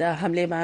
د 0.00 0.12
حمله 0.22 0.44
ما 0.52 0.60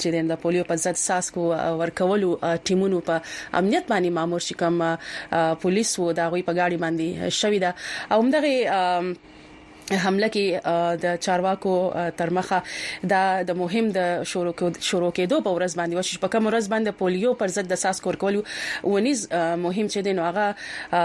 چې 0.00 0.08
د 0.32 0.40
پولیو 0.42 0.68
په 0.70 0.74
ضد 0.84 0.96
ساس 1.06 1.26
کو 1.36 1.42
ورکولو 1.82 2.30
ټیمونو 2.66 2.98
په 3.08 3.16
امنیت 3.60 3.84
باندې 3.92 4.10
مامور 4.18 4.42
شي 4.48 4.54
کوم 4.64 4.76
پولیس 5.64 5.90
وو 6.02 6.12
دا 6.20 6.24
غوي 6.34 6.42
په 6.50 6.58
گاډي 6.60 6.78
باندې 6.84 7.06
شوې 7.40 7.58
ده 7.64 7.70
او 8.12 8.18
همدغه 8.22 8.52
حمله 9.94 10.28
کې 10.34 10.98
د 11.02 11.16
چارواکو 11.24 11.72
ترمخه 12.16 12.62
دا 13.12 13.20
د 13.50 13.56
مهم 13.60 13.90
د 13.96 14.22
شروع 14.30 14.54
شروع 14.86 15.10
کېدو 15.18 15.40
په 15.44 15.50
ورځ 15.58 15.76
باندې 15.76 15.98
وشو 15.98 16.18
په 16.24 16.30
کوم 16.34 16.48
ورځ 16.50 16.68
باندې 16.72 16.98
پولیو 17.02 17.34
پر 17.42 17.48
ضد 17.56 17.68
د 17.72 17.78
ساس 17.82 18.00
کور 18.06 18.18
کول 18.22 18.38
ونیز 18.38 19.22
مهم 19.34 19.90
چې 19.94 20.06
د 20.06 20.16
نوغه 20.20 21.02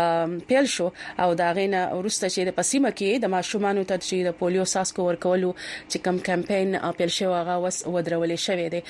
پیل 0.54 0.70
شو 0.78 0.88
او 1.26 1.28
دا 1.44 1.50
غینه 1.60 1.82
ورسته 1.98 2.30
چې 2.30 2.48
د 2.50 2.56
پسیمه 2.62 2.92
کې 2.92 3.24
د 3.28 3.34
ماشومان 3.36 3.82
ته 3.92 4.00
چې 4.08 4.30
د 4.30 4.38
پولیو 4.40 4.66
ساس 4.74 4.94
کور 5.02 5.20
کول 5.28 5.46
چې 5.52 6.06
کم 6.08 6.18
کمپاین 6.32 6.76
پیل 7.02 7.14
شو 7.20 7.30
هغه 7.38 7.60
وس 7.66 7.82
ودرول 7.98 8.36
شوی 8.48 8.68
دی 8.78 8.82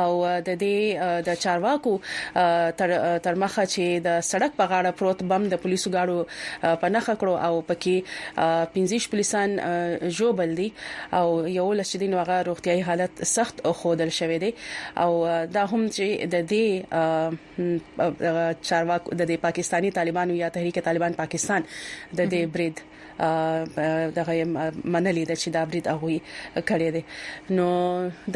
او 0.00 0.12
د 0.26 0.60
دې 0.64 1.24
د 1.30 1.40
چارواکو 1.46 1.94
ترمخه 2.36 3.66
چې 3.72 4.04
د 4.10 4.20
سړک 4.34 4.60
په 4.60 4.68
غاړه 4.74 4.96
پروت 5.00 5.24
بم 5.34 5.48
د 5.56 5.62
پولیسو 5.66 5.96
غاړو 5.98 6.78
پنهخه 6.86 7.18
کړو 7.24 7.40
او 7.48 7.66
پکې 7.74 8.78
15 8.78 9.12
پولیس 9.16 9.29
انسان 9.34 10.08
جوبل 10.08 10.54
دي 10.54 10.72
او 11.14 11.46
یو 11.46 11.72
لشدین 11.72 12.14
وغه 12.14 12.42
روغتيایي 12.42 12.82
حالت 12.84 13.24
سخت 13.24 13.60
او 13.60 13.72
خودل 13.72 14.08
شوی 14.10 14.38
دی 14.38 14.54
او 14.98 15.26
دا 15.54 15.64
هم 15.66 15.88
چې 15.88 16.26
د 16.34 16.46
دې 16.50 16.66
چارواکو 18.68 19.10
د 19.14 19.22
دې 19.30 19.36
پاکستانی 19.36 19.90
طالبانو 19.90 20.34
یا 20.34 20.48
تحریک 20.48 20.78
طالبان 20.84 21.12
پاکستان 21.12 21.62
د 22.16 22.20
دې 22.32 22.40
برید 22.56 22.82
دغه 24.16 24.44
منلې 24.84 25.28
ده 25.28 25.34
چې 25.34 25.48
دا 25.56 25.64
برید 25.64 25.88
اغوي 25.92 26.16
کړي 26.56 26.92
دي 26.94 27.04
نو 27.58 27.68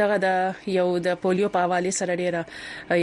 دغه 0.00 0.16
د 0.24 0.54
یو 0.74 0.86
د 1.06 1.14
پولیو 1.24 1.48
په 1.54 1.62
حواله 1.66 1.90
سره 1.98 2.16
ډیره 2.16 2.44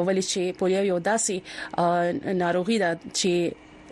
ولې 0.06 0.24
چې 0.30 0.40
پولیو 0.62 0.84
یو 0.92 0.98
داسي 1.10 1.36
ناروغي 2.42 2.76
ده 2.84 2.90
چې 3.18 3.30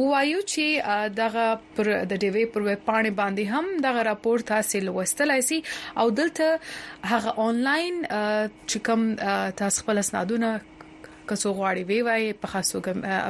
وایو 0.00 0.42
چې 0.54 1.14
دغه 1.22 1.46
پر 1.78 1.92
د 2.14 2.20
ډیوی 2.26 2.44
پر 2.56 2.66
ویب 2.68 2.84
پاڼه 2.90 3.16
باندې 3.22 3.56
هم 3.56 3.82
دغه 3.88 4.06
راپور 4.12 4.46
تاسو 4.52 4.84
لوستلای 4.90 5.46
شئ 5.50 5.60
او 6.02 6.10
دلته 6.20 6.52
هغه 7.14 7.40
آنلاین 7.48 8.04
چې 8.10 8.86
کوم 8.90 9.08
تاسو 9.64 9.84
خپل 9.84 10.04
اسنادونه 10.06 10.52
کڅو 11.30 11.50
غواړي 11.58 11.82
وی 11.88 12.00
وای 12.06 12.22
په 12.40 12.46
خاصو 12.54 12.76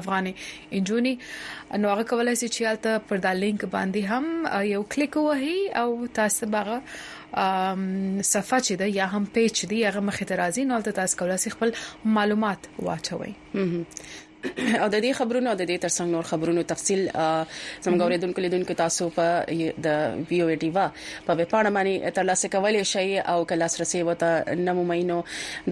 افغاني 0.00 0.32
انجونی 0.78 1.14
نو 1.80 1.86
هغه 1.94 2.04
کولای 2.12 2.36
شي 2.42 2.48
چې 2.54 2.62
تاسو 2.86 3.04
پر 3.10 3.16
دا 3.26 3.32
لینک 3.42 3.62
باندې 3.74 4.02
هم 4.10 4.24
یو 4.74 4.82
کلیک 4.96 5.12
وهي 5.16 5.58
او 5.82 5.88
تاسو 6.20 6.42
باغه 6.56 6.76
صفه 8.34 8.58
چې 8.66 8.74
ده 8.84 8.92
یا 8.98 9.06
هم 9.16 9.24
پیج 9.38 9.54
دی 9.70 9.78
هغه 9.88 10.00
مخې 10.08 10.24
ته 10.28 10.34
راځي 10.40 10.62
نو 10.72 10.78
تاسو 11.00 11.14
کولای 11.22 11.38
شئ 11.46 11.50
خپل 11.56 11.70
معلومات 12.20 12.60
واچوي 12.90 13.32
او 14.82 14.88
د 14.94 14.96
دې 15.04 15.12
خبرونو 15.18 15.50
او 15.52 15.56
د 15.60 15.66
دې 15.70 15.82
ترڅنګ 15.84 16.12
نور 16.16 16.26
خبرونو 16.30 16.62
تفصیل 16.72 17.00
زموږ 17.86 18.00
اوریدونکو 18.06 18.42
لیدونکو 18.44 18.76
تاسو 18.80 19.08
په 19.16 19.70
د 19.86 20.22
وی 20.30 20.40
او 20.44 20.48
ټیوا 20.62 20.84
په 21.28 21.38
وپاڼه 21.40 21.70
باندې 21.76 22.16
ترلاسه 22.18 22.50
کولای 22.56 22.84
شئ 22.92 23.06
او 23.34 23.36
کلاس 23.52 23.78
رسي 23.82 24.02
وته 24.10 24.58
نمو 24.68 24.84
مینو 24.90 25.18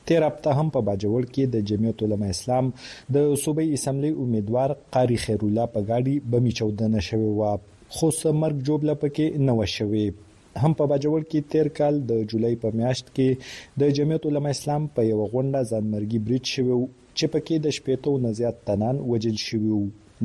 تیر 0.09 0.23
هفته 0.29 0.51
هم 0.59 0.69
په 0.75 0.81
باجوړ 0.89 1.23
کې 1.35 1.45
د 1.55 1.67
جمعیت 1.71 1.99
علما 2.07 2.27
اسلام 2.37 2.67
د 2.77 3.17
صوبې 3.45 3.67
اسمبلی 3.79 4.11
امیدوار 4.25 4.71
قاری 4.97 5.17
خیر 5.25 5.41
الله 5.47 5.67
په 5.77 5.81
غاډي 5.89 6.15
بمی 6.35 6.53
چودنه 6.59 7.01
شوی 7.09 7.31
و 7.41 7.55
خو 7.95 8.07
سمرګ 8.23 8.57
جوبله 8.71 8.95
پکې 9.05 9.27
نه 9.49 9.53
وشوي 9.61 10.05
هم 10.63 10.73
په 10.79 10.85
باجوړ 10.91 11.21
کې 11.31 11.41
تیر 11.57 11.69
کال 11.81 11.95
د 12.13 12.23
جولای 12.35 12.55
په 12.67 12.83
میاشت 12.83 13.07
کې 13.17 13.29
د 13.85 13.97
جمعیت 14.01 14.23
علما 14.33 14.51
اسلام 14.59 14.83
په 14.99 15.09
یو 15.11 15.19
غونډه 15.33 15.61
ځانمرګي 15.73 16.19
بریټ 16.31 16.45
شوی 16.55 16.73
چې 17.17 17.27
پکې 17.35 17.55
د 17.65 17.67
شپېتو 17.77 18.13
نه 18.29 18.41
زیات 18.41 18.57
تنان 18.71 18.97
وجل 19.11 19.37
شوی 19.49 19.77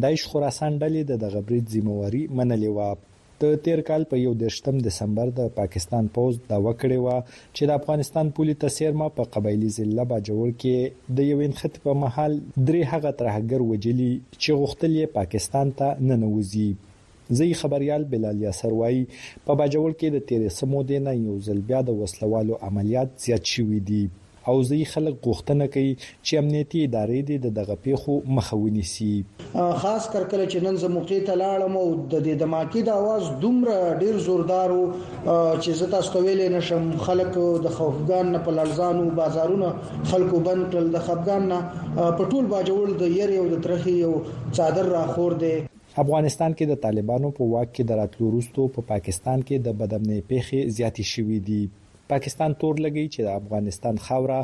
دایښ 0.01 0.21
خراسان 0.31 0.71
ډلې 0.81 1.01
د 1.09 1.13
دغه 1.27 1.39
بریټ 1.49 1.65
ذمہواری 1.77 2.23
منلې 2.37 2.69
و 2.79 3.13
د 3.43 3.57
تیر 3.63 3.79
کال 3.87 4.01
په 4.11 4.15
یو 4.25 4.29
دشتم 4.41 4.75
دسمبر 4.85 5.27
د 5.39 5.47
پاکستان 5.59 6.05
پوز 6.17 6.35
دا 6.51 6.57
وکړې 6.67 6.97
و 7.01 7.07
چې 7.55 7.63
د 7.71 7.79
افغانستان 7.79 8.25
پولی 8.37 8.53
تسیرما 8.63 9.07
په 9.17 9.23
قبایلی 9.33 9.69
ضلع 9.79 10.03
باجوړ 10.13 10.47
کې 10.63 10.77
د 11.19 11.29
یو 11.31 11.39
انخت 11.47 11.73
په 11.87 11.91
محل 12.03 12.33
درې 12.67 12.81
هغه 12.93 13.11
ترهګر 13.21 13.59
وجلی 13.71 14.09
چې 14.41 14.49
غوښتل 14.63 14.91
یې 15.01 15.07
پاکستان 15.19 15.67
ته 15.79 15.87
ننوځي 16.07 16.69
زی 17.39 17.49
خبريال 17.61 18.01
بلال 18.13 18.37
یاسر 18.47 18.71
وای 18.79 18.97
په 19.45 19.51
باجوړ 19.59 19.89
کې 19.99 20.07
د 20.11 20.17
13 20.35 20.73
مودې 20.73 20.97
نه 21.07 21.11
یو 21.29 21.35
ځل 21.47 21.59
بیا 21.71 21.79
د 21.87 22.03
وسلوالو 22.03 22.53
عملیات 22.67 23.09
زیات 23.25 23.43
شوې 23.57 23.79
دي 23.89 24.03
او 24.49 24.55
ځي 24.69 24.79
خلک 24.93 25.15
غوښتنه 25.27 25.65
کوي 25.75 25.91
چې 26.25 26.33
امنیتي 26.41 26.79
ادارې 26.87 27.19
دې 27.27 27.37
د 27.45 27.47
دغه 27.59 27.75
پیښو 27.85 28.13
مخه 28.39 28.55
ونیسي 28.63 29.11
خاص 29.83 30.03
کر 30.15 30.23
کله 30.33 30.45
چې 30.51 30.57
نن 30.65 30.75
زموقي 30.83 31.19
ته 31.29 31.33
لاړم 31.43 31.73
او 31.83 31.85
د 32.11 32.15
دې 32.25 32.35
دماکي 32.43 32.81
د 32.89 32.97
आवाज 33.03 33.23
دومره 33.45 33.77
ډیر 34.03 34.15
زوردار 34.27 34.69
وو 34.75 34.83
چې 35.63 35.69
زه 35.79 35.85
تاسو 35.93 36.09
ته 36.15 36.19
ویلې 36.25 36.47
نشم 36.55 36.83
خلک 37.05 37.31
د 37.67 37.77
خوفګان 37.77 38.25
نه 38.35 38.39
په 38.49 38.57
لړزانو 38.57 39.03
بازارونه 39.19 39.69
خلکو 40.11 40.35
بند 40.49 40.61
کړل 40.71 40.87
د 40.97 41.07
خفګان 41.07 41.41
نه 41.53 41.59
په 42.19 42.23
ټول 42.33 42.43
باجوړ 42.53 42.85
د 43.01 43.15
یری 43.21 43.37
او 43.43 43.47
د 43.53 43.57
ترخی 43.67 43.95
یو 44.05 44.11
څادر 44.57 44.85
راخور 44.97 45.31
دی 45.45 45.55
افغانستان 46.03 46.51
کې 46.55 46.65
د 46.71 46.79
طالبانو 46.85 47.29
په 47.37 47.43
واک 47.53 47.69
کې 47.75 47.89
دراتلو 47.91 48.29
وروسته 48.29 48.67
په 48.77 48.87
پا 48.87 48.87
پاکستان 48.93 49.37
کې 49.41 49.65
د 49.67 49.77
بدامنۍ 49.81 50.21
پیښې 50.31 50.75
زیاتې 50.77 51.03
شوې 51.13 51.37
دي 51.49 51.63
پاکستان 52.13 52.51
تور 52.61 52.75
لګی 52.85 53.05
چې 53.13 53.19
د 53.23 53.29
افغانستان 53.41 53.95
خاوره 54.05 54.41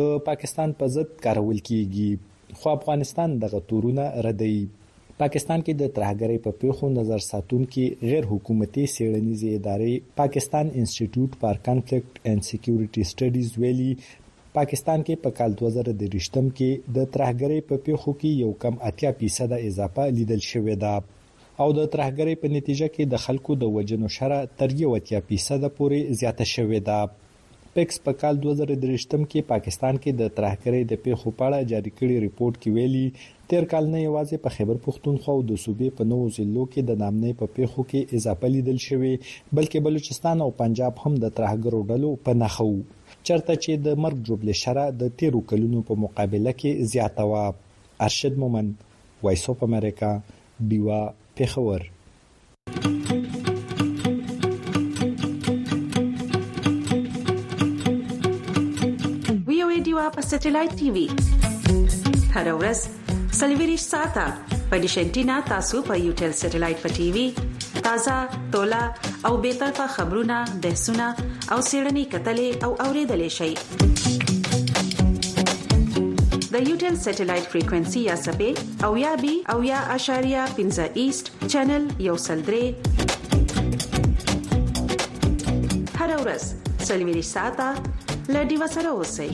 د 0.00 0.14
پاکستان 0.28 0.68
په 0.82 0.92
ضد 0.94 1.08
کارول 1.26 1.58
کیږي 1.70 2.10
خو 2.60 2.66
افغانستان 2.78 3.28
دغه 3.44 3.58
تورونه 3.72 4.04
ردی 4.28 4.56
پاکستان 5.22 5.58
کې 5.64 5.74
د 5.82 5.92
ترهګرۍ 5.96 6.38
په 6.46 6.50
پیښو 6.62 6.84
نظر 6.98 7.20
ساتونکي 7.32 7.84
غیر 8.10 8.24
حکومتي 8.32 8.84
سیړنیزې 8.94 9.50
ادارې 9.60 9.94
پاکستان 10.20 10.66
انسټیټیوټ 10.80 11.30
فار 11.40 11.56
کانفلیکټ 11.66 12.12
اینڈ 12.28 12.40
سکیورټي 12.50 13.02
سټډیز 13.10 13.48
ویلي 13.64 13.92
پاکستان 14.58 14.98
کې 15.06 15.22
په 15.24 15.30
کال 15.40 15.50
2013 15.62 16.48
کې 16.58 16.70
د 16.96 17.10
ترهګرۍ 17.14 17.60
په 17.68 17.74
پیښو 17.86 18.10
کې 18.20 18.40
یو 18.42 18.50
کم 18.62 18.82
80% 18.90 19.68
اضافه 19.70 20.04
لیدل 20.18 20.40
شوې 20.50 20.76
ده 20.84 20.94
او 21.62 21.70
د 21.78 21.82
ترهګرۍ 21.94 22.34
په 22.42 22.48
نتیجه 22.56 22.86
کې 22.94 23.04
د 23.12 23.18
خلکو 23.24 23.52
د 23.58 23.74
وجنو 23.74 24.08
شره 24.18 24.38
تر 24.60 24.70
یو 24.82 24.94
اتیا 24.98 25.18
فیصد 25.28 25.66
پورې 25.76 25.98
زیاته 26.20 26.46
شوې 26.52 26.80
ده 26.88 27.68
پکس 27.76 28.00
په 28.06 28.14
کال 28.22 28.40
2023م 28.46 29.22
کې 29.32 29.42
پاکستان 29.50 30.00
کې 30.02 30.14
د 30.20 30.24
ترهګرۍ 30.38 30.82
د 30.92 31.00
پیښو 31.04 31.32
په 31.36 31.44
اړه 31.48 31.68
جاری 31.72 31.92
کړي 31.98 32.16
ریپورت 32.24 32.58
کې 32.62 32.72
ویلي 32.78 33.04
تیر 33.52 33.68
کال 33.74 33.86
نه 33.94 34.00
یوازې 34.06 34.40
په 34.46 34.54
خیبر 34.56 34.80
پښتونخوا 34.88 35.36
او 35.36 35.44
د 35.50 35.60
صوبې 35.64 35.94
په 36.00 36.08
نوو 36.14 36.26
ضلعو 36.38 36.64
کې 36.72 36.88
د 36.90 37.00
نامنې 37.02 37.38
په 37.40 37.52
پیښو 37.58 37.86
کې 37.92 38.18
اضافه 38.18 38.52
لیدل 38.56 38.80
شوې 38.86 39.12
بلکې 39.30 39.86
بلوچستان 39.86 40.44
او 40.48 40.50
پنجاب 40.62 41.00
هم 41.06 41.14
د 41.24 41.34
ترهګرو 41.38 41.82
ډلو 41.92 42.12
په 42.28 42.38
نخو 42.42 42.68
چرته 42.82 43.58
چې 43.62 43.82
د 43.86 44.04
مرګ 44.06 44.26
جوړبل 44.28 44.60
شره 44.64 44.86
د 45.04 45.16
تیرو 45.22 45.44
کلونو 45.54 45.86
په 45.90 46.00
مقابله 46.06 46.56
کې 46.60 46.92
زیاته 46.92 47.32
و 47.32 48.06
ارشد 48.10 48.42
مومن 48.44 48.74
وایس 49.26 49.48
اف 49.54 49.66
امریکا 49.70 50.14
بیوا 50.70 51.02
پېښور 51.40 51.80
ډیوا 59.86 60.02
په 60.16 60.22
سټلایټ 60.30 60.72
ټي 60.78 60.88
وي 60.94 61.06
هر 62.34 62.46
ورځ 62.60 62.78
سلویریش 63.38 63.82
ساته 63.92 64.26
په 64.68 64.76
دیشنټینا 64.84 65.36
تاسو 65.50 65.76
په 65.88 65.94
یو 66.06 66.12
ټل 66.20 66.32
سټلایټ 66.42 66.78
په 66.84 66.88
ټي 66.98 67.08
وي 67.16 67.26
تازه 67.84 68.16
ټولا 68.56 68.82
او 69.30 69.36
به 69.46 69.68
تر 69.78 69.86
خبرونه 69.96 70.36
بحثونه 70.66 71.08
او 71.52 71.58
سیړنی 71.68 72.04
کتلې 72.12 72.48
او 72.68 72.72
اوریدلې 72.84 73.30
شئ 73.38 73.52
د 76.54 76.64
یوټل 76.70 76.94
سټلایټ 77.04 77.44
فریکوئنسي 77.52 78.00
یا 78.10 78.16
سپې 78.26 78.50
او 78.88 78.90
یا 79.04 79.12
بي 79.22 79.34
او 79.52 79.56
یا 79.70 79.78
اشاریه 79.96 80.42
15 80.58 80.98
ایست 81.02 81.26
چینل 81.52 81.84
یو 82.08 82.16
سلدرې 82.26 82.64
هر 86.02 86.10
ورځ 86.24 86.42
سلمی 86.90 87.12
رساتا 87.20 87.68
لډي 88.34 88.56
وسره 88.64 88.88
اوسئ 88.96 89.30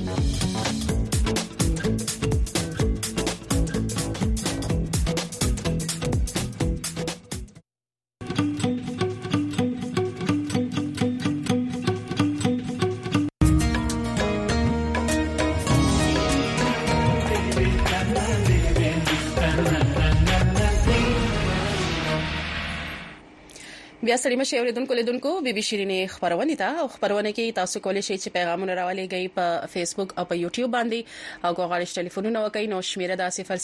بیا 24.09 24.17
سلیم 24.17 24.43
شي 24.45 24.59
اوریدونکو 24.59 24.95
لیدونکو 24.95 25.41
بي 25.47 25.53
بي 25.57 25.63
شيرینې 25.63 26.09
خبرونه 26.13 26.55
ته 26.61 26.79
او 26.83 26.89
خبرونه 26.93 27.31
کې 27.33 27.57
تاسو 27.57 27.81
کولای 27.87 28.05
شئ 28.07 28.15
چې 28.17 28.33
پیغامونه 28.37 28.75
راولې 28.79 29.11
غي 29.15 29.27
په 29.39 29.67
فیسبوک 29.73 30.13
او 30.21 30.23
په 30.31 30.37
یوټیوب 30.45 30.71
باندې 30.77 31.01
او 31.49 31.53
غواړئ 31.59 31.85
چې 31.91 31.97
ټلیفونونه 31.99 32.45
وکړئ 32.45 32.65
نو 32.73 32.79
شمیره 32.93 33.17
دا 33.23 33.27
001202205003 33.39 33.59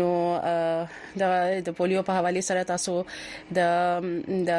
نو 0.00 0.08
دا 1.22 1.28
د 1.68 1.70
پولیو 1.80 2.02
په 2.08 2.12
حواله 2.20 2.40
سره 2.48 2.64
تاسو 2.72 2.94
د 3.58 3.60
د 4.48 4.50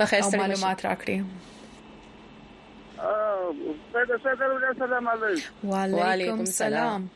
په 0.00 0.10
خیر 0.14 0.30
معلومات 0.40 0.84
راکړي 0.86 1.46
ساده 3.92 4.18
ساده 4.24 4.44
السلام 4.70 5.08
عليكم 5.08 5.68
وعليكم 5.98 6.40
السلام 6.40 7.06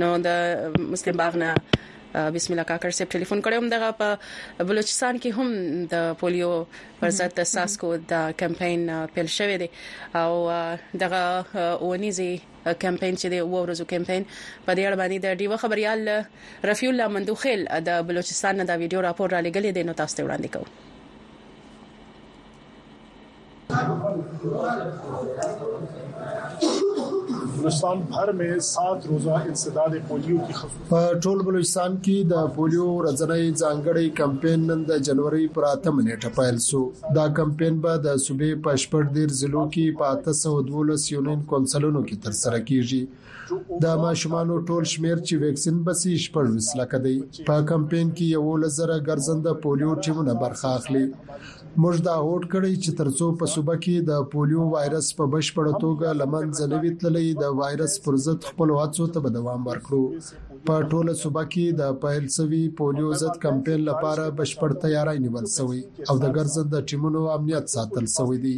نو 0.03 0.09
د 0.27 0.29
مسلم 0.93 1.15
باغ 1.23 1.33
نه 1.45 1.49
بسم 2.15 2.53
الله 2.53 2.63
کاکر 2.67 2.91
سیب 2.97 3.09
ټلیفون 3.11 3.41
کړم 3.45 3.67
دغه 3.75 3.87
په 4.01 4.65
بلوچستان 4.67 5.17
کې 5.23 5.39
هم 5.39 5.81
د 5.93 6.05
پولیو 6.19 6.51
پر 6.99 7.09
ضد 7.17 7.41
ساسکو 7.53 7.89
د 8.11 8.29
کمپاین 8.41 8.85
پیل 9.15 9.29
شوې 9.37 9.57
دي 9.63 9.67
او 10.21 10.31
دغه 11.01 11.21
اونیزي 11.87 12.29
کمپاین 12.85 13.19
چې 13.19 13.27
دی 13.33 13.41
وو 13.41 13.65
ورځو 13.65 13.89
کمپاین 13.93 14.25
په 14.65 14.75
دې 14.79 14.87
اړه 14.87 14.97
باندې 15.01 15.17
د 15.27 15.29
ډیو 15.41 15.57
خبريال 15.65 15.99
رفیع 16.71 16.89
الله 16.93 17.07
مندوخیل 17.17 17.67
د 17.91 17.99
بلوچستان 18.13 18.63
دا 18.69 18.77
ویډیو 18.83 19.01
راپور 19.09 19.27
را 19.37 19.41
لګلې 19.47 19.71
دی 19.79 19.83
نو 19.91 19.97
تاسو 20.03 20.15
ته 20.21 20.29
وړاندې 20.31 20.49
کوم 20.57 20.71
بلوچستان 27.65 27.99
بھر 28.09 28.31
میں 28.39 28.47
7 28.65 28.97
روزه 29.09 29.33
انسداد 29.49 29.93
پولیو 30.07 30.37
کی 30.47 30.53
خصوص 30.53 30.89
په 30.89 31.13
ټول 31.25 31.39
بلوچستان 31.45 31.95
کې 32.07 32.27
د 32.33 32.51
پولیو 32.57 32.85
ورځنۍ 32.89 33.47
ځانګړي 33.61 34.11
کمپاین 34.19 34.67
نن 34.71 34.83
د 34.89 35.01
جنوري 35.07 35.47
پر 35.55 35.65
8 35.69 35.95
نیټه 36.09 36.31
پیل 36.35 36.59
سو 36.67 36.81
دا 37.19 37.25
کمپاین 37.39 37.79
به 37.85 37.95
د 38.03 38.21
صوبې 38.25 38.61
په 38.67 38.83
شپږ 38.83 39.17
ډیر 39.19 39.33
ضلعو 39.39 39.63
کې 39.77 39.99
په 40.03 40.35
812 40.35 41.09
یونین 41.15 41.41
کونسلونو 41.55 42.03
کې 42.05 42.25
ترسره 42.27 42.61
کیږي 42.69 43.59
د 43.87 43.97
ماشومانو 44.03 44.61
ټول 44.71 44.89
شمیر 44.95 45.17
چې 45.17 45.43
ویکسین 45.47 45.81
بسې 45.89 46.27
شپږ 46.27 46.55
وسله 46.59 46.87
کدي 46.93 47.17
په 47.49 47.67
کمپاین 47.73 48.15
کې 48.15 48.31
یو 48.37 48.61
لزر 48.67 48.95
ګرځنده 48.99 49.61
پولیو 49.65 49.99
ټیمونه 50.07 50.37
برخه 50.45 50.75
اخلي 50.81 51.05
موږ 51.83 51.95
دا 52.07 52.15
هوډ 52.25 52.43
کړی 52.53 52.73
چې 52.83 52.89
ترڅو 52.99 53.25
په 53.39 53.45
صوبه 53.53 53.75
کې 53.83 53.95
د 54.09 54.11
پولیو 54.31 54.63
وایرس 54.75 55.07
په 55.17 55.23
بشپړ 55.33 55.65
توګه 55.83 56.07
لمنځه 56.21 56.63
نوي 56.73 56.91
تللې 57.01 57.27
د 57.41 57.43
وایرس 57.59 57.93
پر 58.03 58.13
ضد 58.25 58.39
خپل 58.49 58.67
هڅو 58.79 59.05
ته 59.13 59.19
دوام 59.37 59.61
ورکړو 59.69 60.03
په 60.67 60.75
ټوله 60.91 61.13
صوبه 61.21 61.41
کې 61.53 61.65
د 61.79 61.83
پایل 62.03 62.25
سوي 62.37 62.61
پولیو 62.77 63.09
ضد 63.21 63.35
کمپاین 63.45 63.81
لپاره 63.89 64.23
بشپړ 64.37 64.71
تیاری 64.83 65.17
نیول 65.25 65.45
شوی 65.55 65.81
او 66.09 66.15
د 66.23 66.25
ګرځند 66.37 66.67
د 66.71 66.77
ټیمونو 66.89 67.21
امنیت 67.35 67.65
ساتل 67.75 68.05
شوی 68.15 68.37
دی 68.45 68.53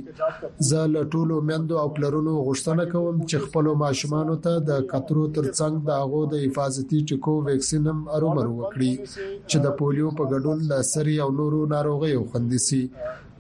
زه 0.69 0.79
له 0.93 1.01
ټولو 1.13 1.35
مندو 1.49 1.75
او 1.83 1.87
کلرونو 1.95 2.33
غوښتنه 2.47 2.83
کوم 2.93 3.15
چې 3.29 3.37
خپل 3.45 3.65
ماشومان 3.83 4.27
ته 4.45 4.53
د 4.69 4.71
کترو 4.91 5.25
ترڅنګ 5.37 5.73
د 5.87 5.89
هغه 6.03 6.21
د 6.33 6.35
حفاظتي 6.45 6.99
ټکو 7.11 7.33
ویکسینم 7.49 7.99
ارومرو 8.17 8.55
وکړي 8.57 8.93
چې 9.49 9.57
د 9.65 9.77
پولیو 9.81 10.13
په 10.19 10.23
ګډون 10.33 10.59
له 10.71 10.77
سری 10.93 11.15
او 11.23 11.29
نورو 11.41 11.61
ناروغیو 11.75 12.27
خوندي 12.31 12.59
شي 12.67 12.83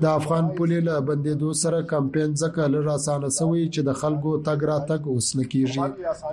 د 0.03 0.05
افغان 0.19 0.45
پولې 0.55 0.79
له 0.89 0.93
بندیدو 1.07 1.49
سره 1.63 1.79
کمپاین 1.93 2.29
ځکه 2.41 2.61
لږ 2.73 2.85
اسانه 2.97 3.29
شوی 3.37 3.63
چې 3.73 3.81
د 3.87 3.91
خلکو 4.01 4.31
تګ 4.47 4.59
را 4.69 4.77
تګ 4.89 5.01
وسل 5.15 5.39
کیږي 5.53 5.85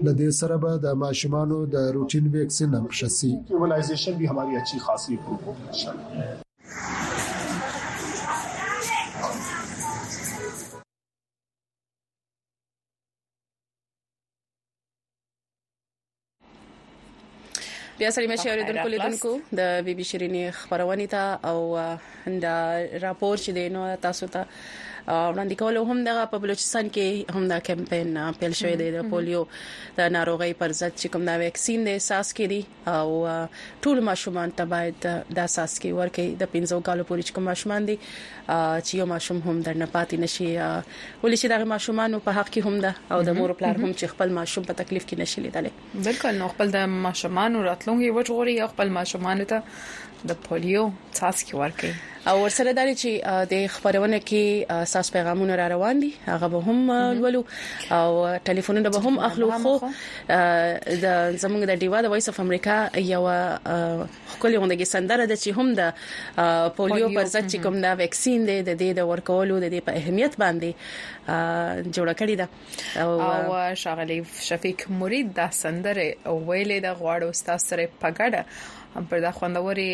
له 0.05 0.12
دې 0.20 0.31
سره 0.40 0.55
به 0.62 0.72
د 0.85 0.87
ماشومان 1.05 1.50
د 1.74 1.77
روټین 1.96 2.24
ویکسین 2.37 2.70
هم 2.79 2.87
شسي 2.98 3.33
بیا 17.98 18.09
سړي 18.14 18.26
مې 18.30 18.37
شهريدونکو 18.44 18.88
لیدونکو 18.94 19.30
د 19.59 19.66
بي 19.88 19.92
بي 19.98 20.04
شيرينې 20.11 20.44
خبرونه 20.61 21.04
ته 21.12 21.22
او 21.48 21.57
د 22.44 22.96
راپور 23.04 23.35
چې 23.44 23.50
دینو 23.59 23.83
تاسو 24.07 24.26
ته 24.37 24.42
وړاندې 25.06 25.56
کول 25.60 25.76
هم 25.88 25.98
دغه 26.04 26.22
په 26.34 26.38
بلوچستان 26.42 26.86
کې 26.94 27.36
هم 27.38 27.48
دا 27.52 27.58
کمپاین 27.68 28.14
پیل 28.42 28.54
شوی 28.60 28.76
دی 28.80 28.84
د 28.94 29.08
پولیو 29.14 29.40
د 29.98 30.06
ناروغي 30.16 30.52
پر 30.60 30.72
ضد 30.78 30.92
چې 30.96 31.12
کوم 31.16 31.24
دا 31.30 31.34
ویکسین 31.42 31.84
د 31.88 31.98
اساس 32.02 32.30
کې 32.38 32.52
دی 32.52 32.92
او 32.92 33.82
ټول 33.86 33.98
ماشومان 34.10 34.54
ته 34.60 34.64
باید 34.74 34.96
د 35.06 35.40
اساس 35.42 35.74
کې 35.84 35.98
ورکې 35.98 36.40
د 36.44 36.52
15 36.56 36.84
کالو 36.88 37.06
پورې 37.10 37.22
چې 37.26 37.32
کوم 37.40 37.44
ماشومان 37.52 37.88
دي 37.90 37.96
چې 38.86 39.00
یو 39.02 39.06
ماشوم 39.12 39.42
هم 39.48 39.56
در 39.68 39.78
نه 39.82 39.90
پاتې 39.96 40.16
نشي 40.24 40.48
ولې 40.54 41.36
چې 41.40 41.46
دا 41.54 41.58
ماشومان 41.74 42.18
په 42.30 42.38
حق 42.40 42.50
کې 42.56 42.72
هم 42.72 42.82
ده 42.86 43.16
او 43.16 43.22
د 43.28 43.38
مور 43.40 43.54
پلار 43.60 43.76
هم 43.84 43.92
چې 43.92 44.14
خپل 44.16 44.32
ماشوم 44.40 44.64
په 44.70 44.80
تکلیف 44.82 45.06
کې 45.10 45.26
نشي 45.26 45.46
لیدل 45.48 45.68
بالکل 46.08 46.40
نو 46.42 46.48
خپل 46.56 46.74
د 46.78 46.88
ماشومان 46.96 47.60
راتلونکي 47.68 48.10
وجغوري 48.20 48.58
خپل 48.74 48.96
ماشومان 48.98 49.46
ته 49.52 49.62
د 50.32 50.40
پولیو 50.48 50.88
څاڅکي 51.20 51.62
ورکړي 51.62 51.94
او 52.28 52.42
ورسره 52.42 52.72
دا 52.76 52.84
چې 52.88 53.40
د 53.52 53.66
خبرونه 53.72 54.18
کې 54.28 54.70
اساس 54.84 55.10
پیغامونه 55.16 55.56
را 55.60 55.66
روان 55.72 55.98
دي 56.02 56.08
هغه 56.26 56.48
به 56.54 56.60
هم 56.72 56.90
لولو 57.18 57.42
او 57.90 58.38
ټلیفونونه 58.46 58.88
به 58.94 58.98
هم 59.08 59.18
اخلو 59.28 59.48
خو 59.64 59.72
د 61.04 61.38
زمونږ 61.38 61.62
د 61.70 61.82
دیوا 61.82 62.00
د 62.06 62.14
وایس 62.14 62.28
اف 62.32 62.40
امریکا 62.46 62.76
یو 63.08 63.20
خپل 64.28 64.58
غونډه 64.58 64.84
سندره 64.92 65.26
ده 65.26 65.37
چې 65.37 65.48
هم 65.48 65.74
د 65.80 65.94
پولیو 66.78 67.08
پر 67.08 67.24
ضد 67.24 67.52
چې 67.52 67.56
کوم 67.66 67.78
دا 67.87 67.94
ویکسین 68.02 68.44
دی 68.50 68.58
د 68.62 68.68
دې 68.78 68.96
د 69.00 69.10
ورکولو 69.14 69.60
د 69.64 69.74
دې 69.78 69.82
په 69.82 69.92
اهمیت 70.02 70.34
باندې 70.38 70.72
جوړ 71.96 72.12
کړی 72.12 72.40
ده 72.40 72.48
او 73.06 73.74
شاغلی 73.82 74.22
شفیق 74.50 74.90
مرید 75.02 75.32
دا 75.40 75.50
سندره 75.62 76.08
ویلې 76.08 76.88
د 76.88 77.00
غواړو 77.02 77.32
ستاسو 77.42 77.66
سره 77.74 77.88
پګړه 78.02 78.44
هم 78.96 79.04
پر 79.10 79.18
دا 79.22 79.30
خوندوري 79.37 79.92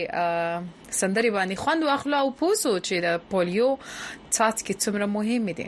سندري 0.99 1.31
باندې 1.37 1.55
خوند 1.63 1.83
واخلو 1.85 2.17
او 2.23 2.29
پوسو 2.41 2.73
چې 2.87 2.95
د 3.07 3.31
پولیو 3.35 3.69
څاڅکي 4.35 4.75
څومره 4.83 5.07
مهم 5.17 5.47
دي 5.61 5.67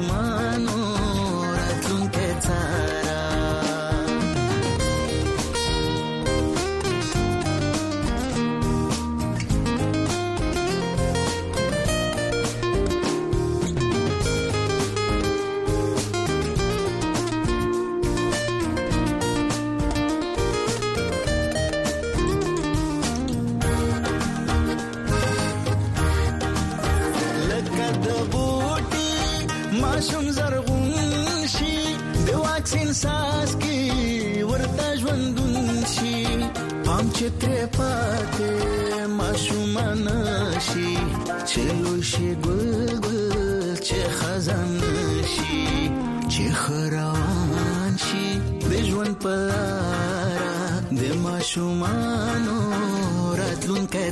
tomorrow. 0.00 0.27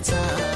time. 0.06 0.55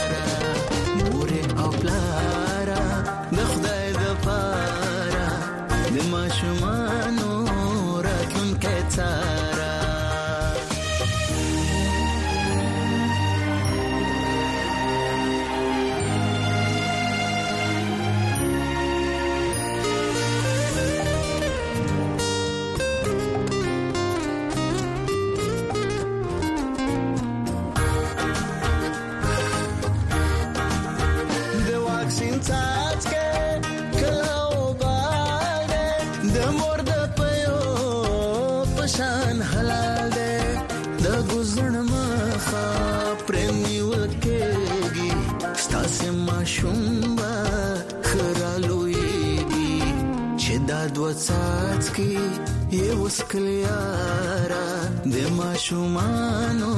د 55.12 55.16
ماشومانو 55.38 56.70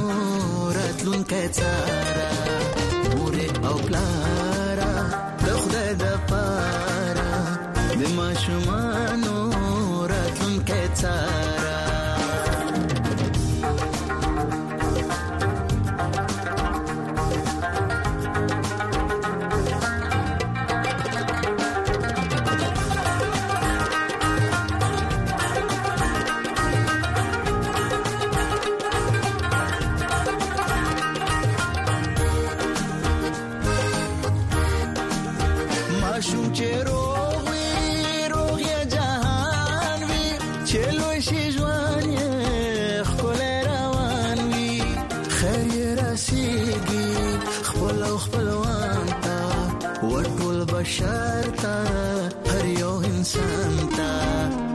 راتلونکې 0.77 1.43
چارا 1.57 2.29
مور 3.13 3.35
او 3.69 3.75
پلارا 3.85 4.91
د 5.45 5.45
خدای 5.61 5.91
د 6.01 6.19
پاره 6.27 7.35
د 7.99 8.13
ماشومانو 8.19 9.35
راتلونکې 10.11 10.81
چارا 11.01 11.52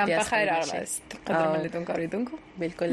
شام 0.08 0.18
په 0.20 0.24
خیر 0.30 0.48
راغلاست 0.52 1.04
قدرمن 1.28 1.60
لیدونکو 1.64 1.92
اوریدونکو 1.92 2.36
بالکل 2.60 2.92